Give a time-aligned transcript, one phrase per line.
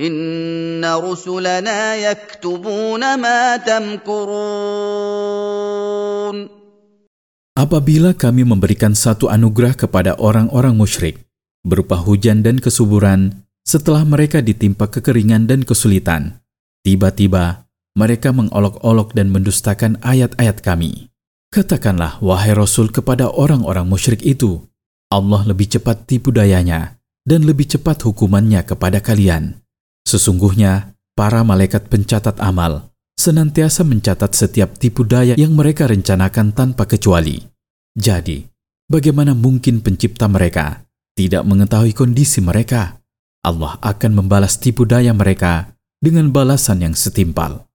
[0.00, 4.72] إن رسلنا يكتبون ما تمكرون
[7.52, 11.20] Apabila kami memberikan satu anugerah kepada orang-orang musyrik,
[11.60, 16.40] berupa hujan dan kesuburan, setelah mereka ditimpa kekeringan dan kesulitan,
[16.80, 21.12] tiba-tiba mereka mengolok-olok dan mendustakan ayat-ayat kami.
[21.52, 24.64] Katakanlah, wahai Rasul kepada orang-orang musyrik itu,
[25.12, 26.96] Allah lebih cepat tipu dayanya
[27.28, 29.60] dan lebih cepat hukumannya kepada kalian.
[30.07, 37.43] Sesungguhnya, para malaikat pencatat amal senantiasa mencatat setiap tipu daya yang mereka rencanakan tanpa kecuali.
[37.91, 38.47] Jadi,
[38.87, 43.03] bagaimana mungkin pencipta mereka tidak mengetahui kondisi mereka?
[43.43, 47.66] Allah akan membalas tipu daya mereka dengan balasan yang setimpal.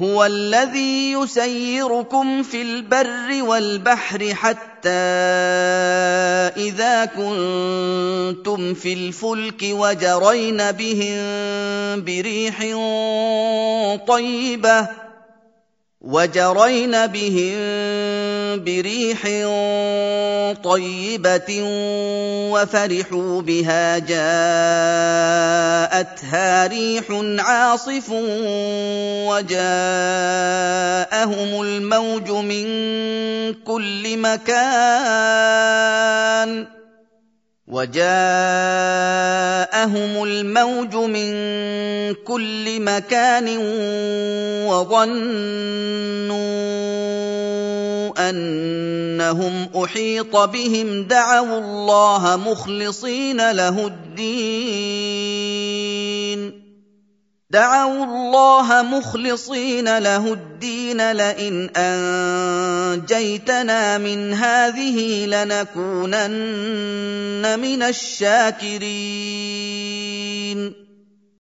[0.00, 4.88] هو الذي يسيركم في البر والبحر حتى
[6.56, 12.58] إذا كنتم في الفلك وجرين بهم بريح
[14.06, 14.88] طيبة
[16.00, 17.58] وجرين بهم
[18.56, 19.22] بريح
[20.64, 21.60] طيبه
[22.52, 24.16] وفرحوا بها جاءتها
[26.66, 27.04] ريح
[27.38, 28.10] عاصف
[29.28, 29.62] وجاءهم
[31.62, 32.64] الموج من
[33.54, 35.54] كل مكان
[37.68, 38.04] وجاءهم
[40.24, 41.34] الموج من
[42.14, 43.58] كل مكان
[44.68, 46.73] وظنوا
[48.23, 55.29] انهم احيط بهم دعوا الله مخلصين له الدين
[57.49, 61.69] دعوا الله مخلصين له الدين لئن
[62.93, 66.29] انجيتنا من هذه لنكونن
[67.59, 69.19] من الشاكرين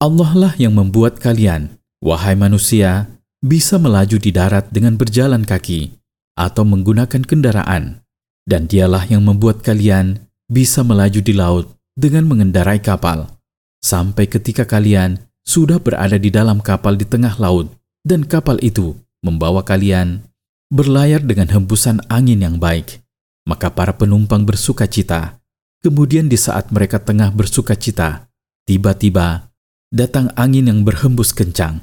[0.00, 3.04] Allah lah yang membuat kalian, wahai manusia,
[3.44, 5.92] bisa melaju di darat dengan berjalan kaki
[6.35, 8.03] atau menggunakan kendaraan.
[8.45, 11.65] Dan dialah yang membuat kalian bisa melaju di laut
[11.97, 13.33] dengan mengendarai kapal.
[13.81, 17.73] Sampai ketika kalian sudah berada di dalam kapal di tengah laut,
[18.05, 18.93] dan kapal itu
[19.25, 20.21] membawa kalian
[20.69, 23.01] berlayar dengan hembusan angin yang baik.
[23.49, 25.41] Maka para penumpang bersuka cita.
[25.81, 28.25] Kemudian di saat mereka tengah bersuka cita,
[28.65, 29.53] tiba-tiba
[29.93, 31.81] datang angin yang berhembus kencang.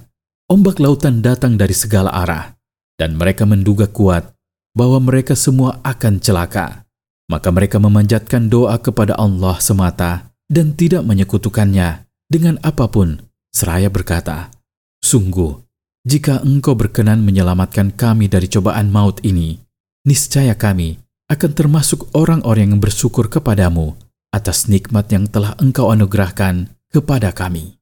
[0.50, 2.58] Ombak lautan datang dari segala arah,
[2.98, 4.34] dan mereka menduga kuat
[4.72, 6.84] bahwa mereka semua akan celaka.
[7.28, 13.20] Maka mereka memanjatkan doa kepada Allah semata dan tidak menyekutukannya dengan apa pun
[13.52, 14.52] seraya berkata,
[15.00, 15.60] Sungguh,
[16.02, 19.60] jika engkau berkenan menyelamatkan kami dari cobaan maut ini,
[20.04, 20.98] niscaya kami
[21.30, 23.96] akan termasuk orang-orang yang bersyukur kepadamu
[24.32, 27.81] atas nikmat yang telah engkau anugerahkan kepada kami.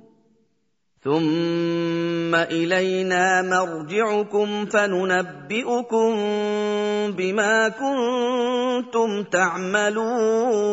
[1.06, 6.10] ثم الينا مرجعكم فننبئكم
[7.14, 10.66] بما كنتم تعملون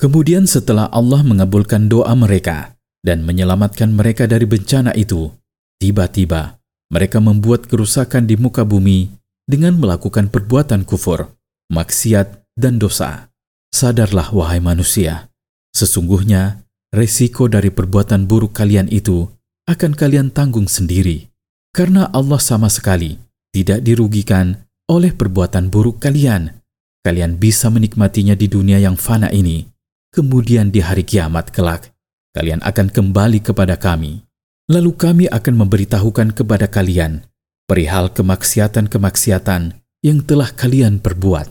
[0.00, 2.72] Kemudian setelah Allah mengabulkan doa mereka
[3.04, 5.28] dan menyelamatkan mereka dari bencana itu,
[5.76, 6.56] tiba-tiba
[6.88, 9.12] mereka membuat kerusakan di muka bumi
[9.44, 11.36] dengan melakukan perbuatan kufur,
[11.68, 13.28] maksiat, dan dosa.
[13.76, 15.28] Sadarlah wahai manusia,
[15.76, 16.63] sesungguhnya
[16.95, 19.27] resiko dari perbuatan buruk kalian itu
[19.67, 21.27] akan kalian tanggung sendiri,
[21.75, 23.19] karena Allah sama sekali
[23.51, 26.63] tidak dirugikan oleh perbuatan buruk kalian.
[27.05, 29.67] Kalian bisa menikmatinya di dunia yang fana ini,
[30.09, 31.93] kemudian di hari kiamat kelak,
[32.33, 34.25] kalian akan kembali kepada kami.
[34.65, 37.21] Lalu kami akan memberitahukan kepada kalian
[37.69, 41.49] perihal kemaksiatan-kemaksiatan yang telah kalian perbuat,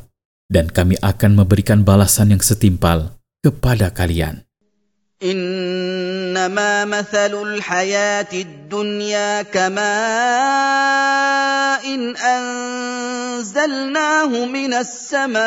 [0.51, 4.47] dan kami akan memberikan balasan yang setimpal kepada kalian.
[5.25, 5.75] ان
[6.35, 9.85] إنما مثل الحياة الدنيا كماء
[11.95, 12.17] إن
[13.37, 15.45] أنزلناه من السماء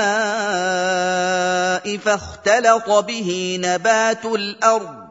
[1.98, 5.07] فاختلط به نبات الأرض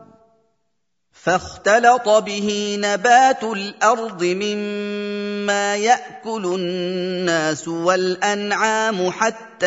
[1.26, 9.66] فاختلط به نبات الأرض مما يأكل الناس والأنعام حتى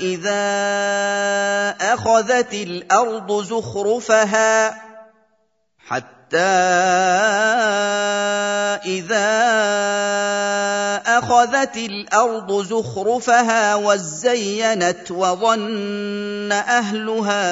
[0.00, 0.46] إذا
[1.80, 4.82] أخذت الأرض زخرفها
[5.88, 6.38] حتى
[8.86, 9.36] إذا
[11.06, 17.46] أخذت الأرض زخرفها وزينت وظن أهلها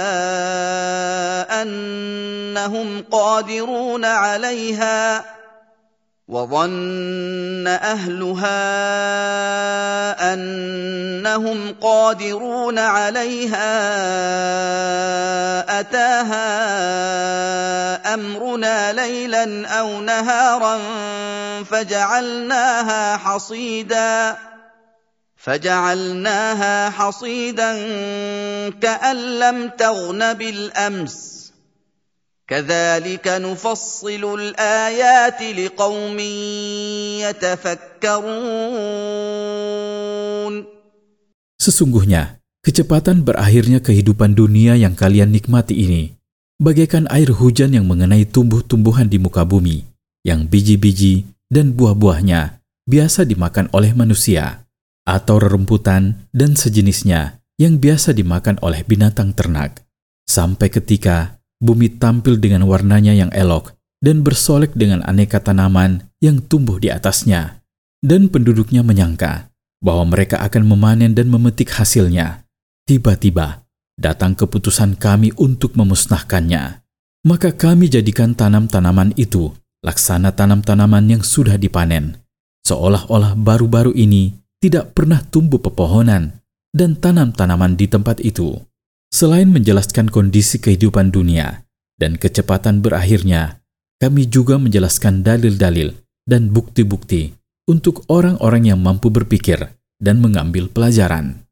[1.64, 5.24] انهم قادرون عليها
[6.28, 8.64] وظن أهلها
[10.34, 13.70] أنهم قادرون عليها
[15.80, 16.54] أتاها
[18.14, 20.78] أمرنا ليلا أو نهارا
[21.64, 24.36] فجعلناها حصيدا
[25.36, 27.72] فجعلناها حصيدا
[28.70, 31.43] كأن لم تغن بالأمس
[32.49, 36.17] كذلك نفصل الايات لقوم
[37.29, 38.49] يتفكرون
[41.59, 46.15] Sesungguhnya, kecepatan berakhirnya kehidupan dunia yang kalian nikmati ini,
[46.55, 49.83] bagaikan air hujan yang mengenai tumbuh-tumbuhan di muka bumi,
[50.23, 54.63] yang biji-biji dan buah-buahnya biasa dimakan oleh manusia,
[55.03, 59.83] atau rerumputan dan sejenisnya yang biasa dimakan oleh binatang ternak,
[60.31, 63.74] sampai ketika bumi tampil dengan warnanya yang elok
[64.04, 67.64] dan bersolek dengan aneka tanaman yang tumbuh di atasnya.
[68.04, 69.48] Dan penduduknya menyangka
[69.80, 72.44] bahwa mereka akan memanen dan memetik hasilnya.
[72.84, 73.64] Tiba-tiba
[73.96, 76.84] datang keputusan kami untuk memusnahkannya.
[77.24, 82.20] Maka kami jadikan tanam-tanaman itu laksana tanam-tanaman yang sudah dipanen.
[82.68, 86.40] Seolah-olah baru-baru ini tidak pernah tumbuh pepohonan
[86.72, 88.56] dan tanam-tanaman di tempat itu.
[89.14, 91.62] Selain menjelaskan kondisi kehidupan dunia
[92.02, 93.62] dan kecepatan berakhirnya,
[94.02, 95.94] kami juga menjelaskan dalil-dalil
[96.26, 97.30] dan bukti-bukti
[97.70, 99.70] untuk orang-orang yang mampu berpikir
[100.02, 101.46] dan mengambil pelajaran.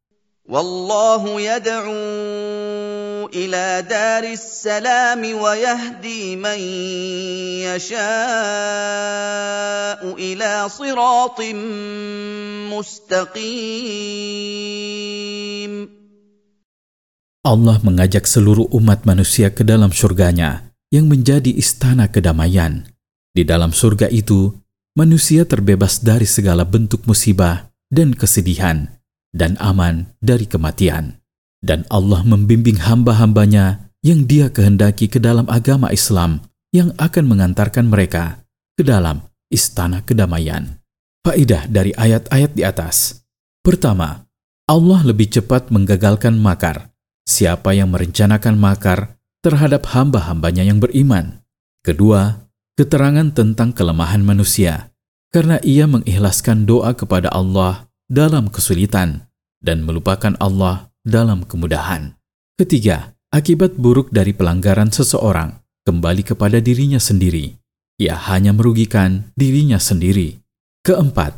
[17.42, 22.86] Allah mengajak seluruh umat manusia ke dalam surganya yang menjadi istana kedamaian.
[23.34, 24.54] Di dalam surga itu,
[24.94, 28.94] manusia terbebas dari segala bentuk musibah dan kesedihan
[29.34, 31.18] dan aman dari kematian.
[31.58, 38.38] Dan Allah membimbing hamba-hambanya yang dia kehendaki ke dalam agama Islam yang akan mengantarkan mereka
[38.78, 39.18] ke dalam
[39.50, 40.78] istana kedamaian.
[41.26, 43.26] Faidah dari ayat-ayat di atas.
[43.66, 44.30] Pertama,
[44.70, 46.91] Allah lebih cepat menggagalkan makar
[47.26, 51.42] siapa yang merencanakan makar terhadap hamba-hambanya yang beriman.
[51.82, 52.46] Kedua,
[52.78, 54.94] keterangan tentang kelemahan manusia,
[55.34, 59.26] karena ia mengikhlaskan doa kepada Allah dalam kesulitan
[59.58, 62.14] dan melupakan Allah dalam kemudahan.
[62.54, 67.58] Ketiga, akibat buruk dari pelanggaran seseorang kembali kepada dirinya sendiri.
[67.98, 70.38] Ia hanya merugikan dirinya sendiri.
[70.86, 71.34] Keempat,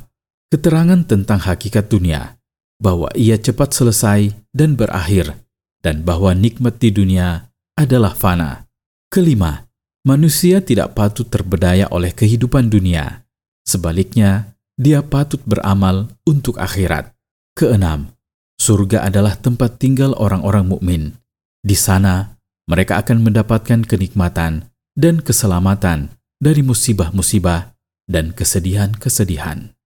[0.52, 2.36] keterangan tentang hakikat dunia,
[2.80, 5.43] bahwa ia cepat selesai dan berakhir
[5.84, 8.64] dan bahwa nikmat di dunia adalah fana.
[9.12, 9.68] Kelima,
[10.08, 13.28] manusia tidak patut terbedaya oleh kehidupan dunia.
[13.68, 17.12] Sebaliknya, dia patut beramal untuk akhirat.
[17.52, 18.16] Keenam,
[18.56, 21.02] surga adalah tempat tinggal orang-orang mukmin.
[21.60, 27.76] Di sana, mereka akan mendapatkan kenikmatan dan keselamatan dari musibah-musibah
[28.08, 29.76] dan kesedihan-kesedihan.